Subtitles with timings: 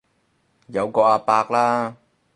[0.65, 1.95] 有個阿伯啦